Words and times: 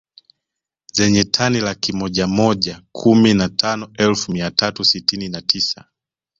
Zenye 0.93 1.23
tani 1.23 1.59
laki 1.59 1.93
moja 1.93 2.27
moja 2.27 2.81
kumi 2.91 3.33
na 3.33 3.49
tano 3.49 3.89
elfu 3.97 4.31
mia 4.31 4.51
tatu 4.51 4.85
sitini 4.85 5.29
na 5.29 5.41
tisa 5.41 5.85